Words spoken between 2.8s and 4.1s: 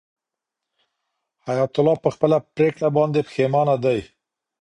باندې پښېمانه دی.